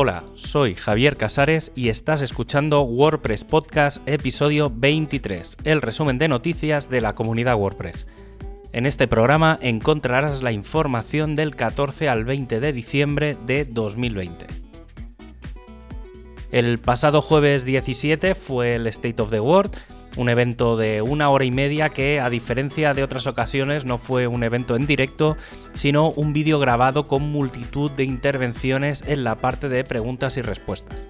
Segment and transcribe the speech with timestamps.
[0.00, 6.88] Hola, soy Javier Casares y estás escuchando WordPress Podcast episodio 23, el resumen de noticias
[6.88, 8.06] de la comunidad WordPress.
[8.72, 14.46] En este programa encontrarás la información del 14 al 20 de diciembre de 2020.
[16.52, 19.76] El pasado jueves 17 fue el State of the World,
[20.16, 24.26] un evento de una hora y media que, a diferencia de otras ocasiones, no fue
[24.26, 25.36] un evento en directo,
[25.74, 31.04] sino un vídeo grabado con multitud de intervenciones en la parte de preguntas y respuestas.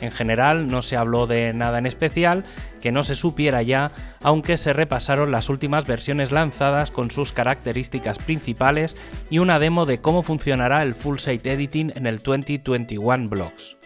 [0.00, 2.44] En general no se habló de nada en especial
[2.80, 3.92] que no se supiera ya,
[4.22, 8.96] aunque se repasaron las últimas versiones lanzadas con sus características principales
[9.30, 13.78] y una demo de cómo funcionará el full site editing en el 2021 Blogs.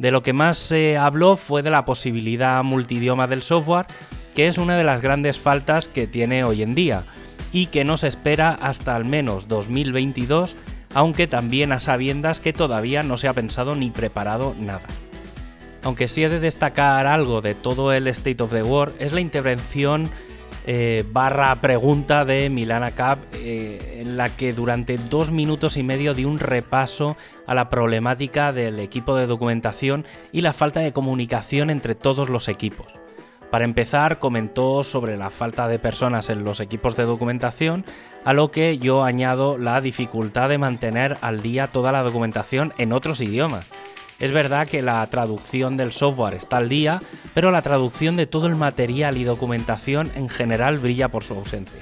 [0.00, 3.84] De lo que más se habló fue de la posibilidad multidioma del software,
[4.34, 7.04] que es una de las grandes faltas que tiene hoy en día
[7.52, 10.56] y que no se espera hasta al menos 2022,
[10.94, 14.80] aunque también a sabiendas que todavía no se ha pensado ni preparado nada.
[15.82, 19.20] Aunque sí he de destacar algo de todo el State of the World es la
[19.20, 20.08] intervención
[20.66, 26.14] eh, barra pregunta de Milana Cap, eh, en la que durante dos minutos y medio
[26.14, 31.70] di un repaso a la problemática del equipo de documentación y la falta de comunicación
[31.70, 32.86] entre todos los equipos.
[33.50, 37.84] Para empezar, comentó sobre la falta de personas en los equipos de documentación,
[38.24, 42.92] a lo que yo añado la dificultad de mantener al día toda la documentación en
[42.92, 43.66] otros idiomas
[44.20, 47.00] es verdad que la traducción del software está al día,
[47.34, 51.80] pero la traducción de todo el material y documentación en general brilla por su ausencia.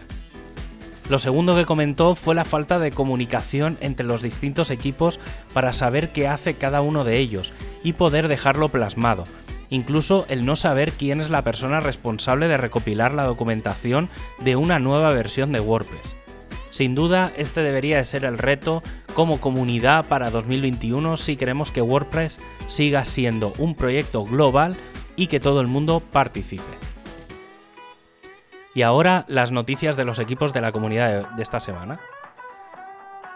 [1.08, 5.18] Lo segundo que comentó fue la falta de comunicación entre los distintos equipos
[5.52, 9.24] para saber qué hace cada uno de ellos y poder dejarlo plasmado.
[9.70, 14.08] Incluso el no saber quién es la persona responsable de recopilar la documentación
[14.40, 16.14] de una nueva versión de WordPress.
[16.70, 18.82] Sin duda, este debería de ser el reto
[19.18, 24.76] como comunidad para 2021 si queremos que WordPress siga siendo un proyecto global
[25.16, 26.62] y que todo el mundo participe.
[28.76, 31.98] Y ahora las noticias de los equipos de la comunidad de esta semana.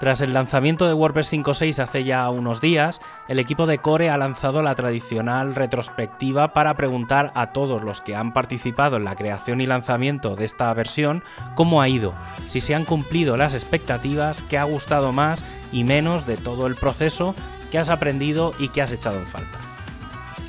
[0.02, 4.16] Tras el lanzamiento de WordPress 5.6 hace ya unos días, el equipo de Core ha
[4.16, 9.60] lanzado la tradicional retrospectiva para preguntar a todos los que han participado en la creación
[9.60, 11.22] y lanzamiento de esta versión
[11.54, 12.14] cómo ha ido,
[12.48, 16.74] si se han cumplido las expectativas, qué ha gustado más y menos de todo el
[16.74, 17.36] proceso,
[17.70, 19.60] qué has aprendido y qué has echado en falta.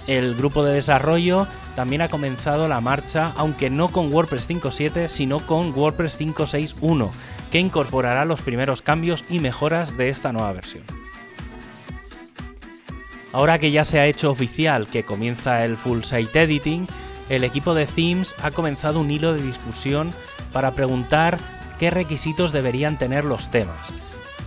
[0.08, 5.46] El grupo de desarrollo también ha comenzado la marcha, aunque no con WordPress 5.7, sino
[5.46, 7.10] con WordPress 5.6.1
[7.52, 10.84] que incorporará los primeros cambios y mejoras de esta nueva versión.
[13.32, 16.88] Ahora que ya se ha hecho oficial que comienza el full site editing,
[17.30, 20.12] el equipo de Themes ha comenzado un hilo de discusión
[20.52, 21.38] para preguntar
[21.80, 24.03] qué requisitos deberían tener los temas.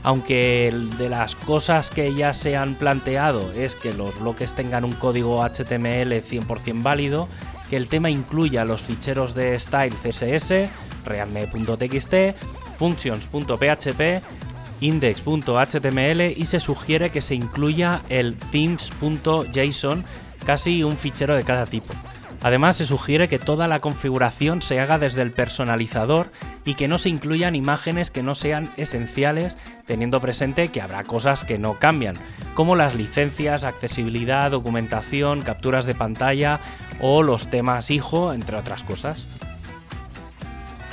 [0.06, 4.92] Aunque de las cosas que ya se han planteado es que los bloques tengan un
[4.92, 7.26] código HTML 100% válido,
[7.68, 10.70] que el tema incluya los ficheros de style CSS,
[11.04, 12.14] readme.txt
[12.78, 14.22] functions.php,
[14.80, 20.04] index.html y se sugiere que se incluya el themes.json,
[20.44, 21.92] casi un fichero de cada tipo.
[22.46, 26.30] Además, se sugiere que toda la configuración se haga desde el personalizador
[26.64, 31.42] y que no se incluyan imágenes que no sean esenciales, teniendo presente que habrá cosas
[31.42, 32.14] que no cambian,
[32.54, 36.60] como las licencias, accesibilidad, documentación, capturas de pantalla
[37.00, 39.26] o los temas hijo, entre otras cosas.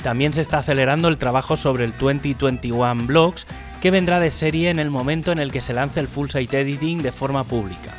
[0.02, 3.46] También se está acelerando el trabajo sobre el 2021 Blogs,
[3.80, 6.62] que vendrá de serie en el momento en el que se lance el full site
[6.62, 7.92] editing de forma pública.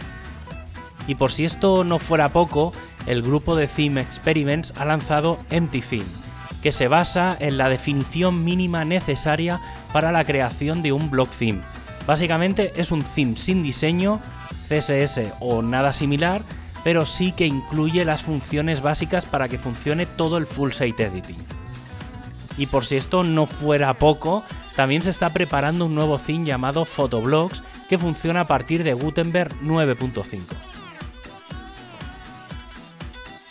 [1.07, 2.73] Y por si esto no fuera poco,
[3.05, 6.05] el grupo de Theme Experiments ha lanzado Empty Theme,
[6.61, 9.61] que se basa en la definición mínima necesaria
[9.93, 11.61] para la creación de un blog theme.
[12.07, 14.19] Básicamente es un theme sin diseño,
[14.67, 16.43] CSS o nada similar,
[16.83, 21.37] pero sí que incluye las funciones básicas para que funcione todo el full site editing.
[22.57, 24.43] Y por si esto no fuera poco,
[24.75, 29.53] también se está preparando un nuevo theme llamado Photoblogs que funciona a partir de Gutenberg
[29.61, 30.41] 9.5.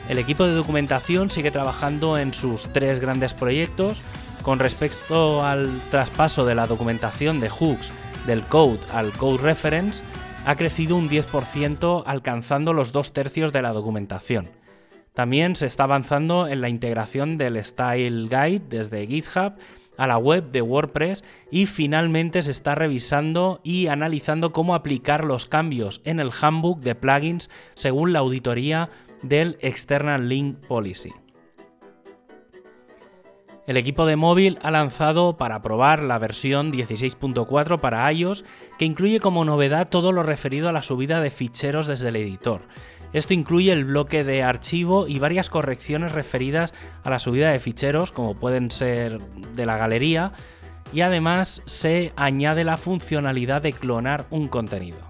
[0.10, 4.02] El equipo de documentación sigue trabajando en sus tres grandes proyectos.
[4.42, 7.92] Con respecto al traspaso de la documentación de hooks
[8.26, 10.02] del code al code reference
[10.46, 14.50] ha crecido un 10% alcanzando los dos tercios de la documentación.
[15.14, 19.54] También se está avanzando en la integración del Style Guide desde GitHub
[19.98, 25.46] a la web de WordPress y finalmente se está revisando y analizando cómo aplicar los
[25.46, 28.90] cambios en el handbook de plugins según la auditoría
[29.22, 31.12] del External Link Policy.
[33.70, 38.44] El equipo de móvil ha lanzado para probar la versión 16.4 para iOS,
[38.80, 42.62] que incluye como novedad todo lo referido a la subida de ficheros desde el editor.
[43.14, 46.74] Esto incluye el bloque de archivo y varias correcciones referidas
[47.04, 49.20] a la subida de ficheros, como pueden ser
[49.54, 50.32] de la galería,
[50.92, 55.09] y además se añade la funcionalidad de clonar un contenido.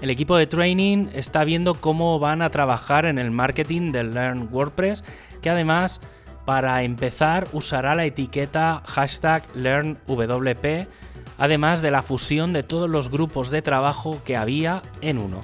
[0.00, 4.48] El equipo de training está viendo cómo van a trabajar en el marketing del Learn
[4.50, 5.04] WordPress
[5.42, 6.00] que además
[6.46, 10.88] para empezar usará la etiqueta hashtag LearnWP,
[11.38, 15.42] además de la fusión de todos los grupos de trabajo que había en uno.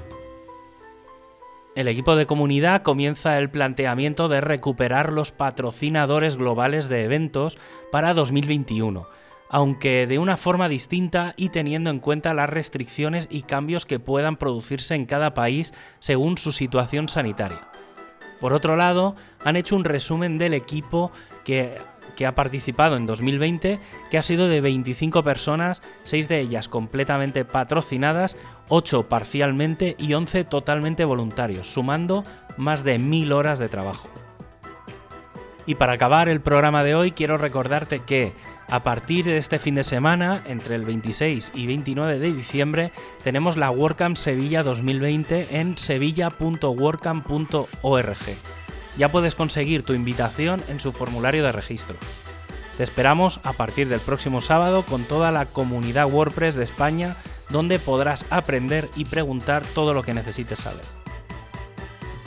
[1.75, 7.59] El equipo de comunidad comienza el planteamiento de recuperar los patrocinadores globales de eventos
[7.93, 9.07] para 2021,
[9.51, 14.37] aunque de una forma distinta y teniendo en cuenta las restricciones y cambios que puedan
[14.37, 17.69] producirse en cada país según su situación sanitaria.
[18.41, 21.11] Por otro lado, han hecho un resumen del equipo
[21.45, 21.79] que,
[22.27, 23.79] ha participado en 2020,
[24.11, 28.37] que ha sido de 25 personas, 6 de ellas completamente patrocinadas,
[28.69, 32.25] 8 parcialmente y 11 totalmente voluntarios, sumando
[32.57, 34.09] más de 1000 horas de trabajo.
[35.67, 38.33] Y para acabar el programa de hoy quiero recordarte que
[38.69, 42.91] a partir de este fin de semana, entre el 26 y 29 de diciembre,
[43.23, 48.17] tenemos la WordCamp Sevilla 2020 en sevilla.wordcamp.org.
[48.99, 51.97] Ya puedes conseguir tu invitación en su formulario de registro.
[52.77, 57.15] Te esperamos a partir del próximo sábado con toda la comunidad WordPress de España,
[57.51, 61.06] donde podrás aprender y preguntar todo lo que necesites saber.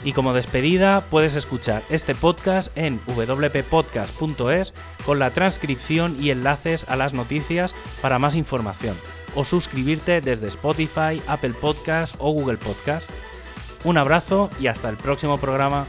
[0.02, 4.72] Y como despedida, puedes escuchar este podcast en wppodcast.es
[5.04, 8.96] con la transcripción y enlaces a las noticias para más información,
[9.34, 13.10] o suscribirte desde Spotify, Apple Podcast o Google Podcast.
[13.84, 15.86] Un abrazo y hasta el próximo programa.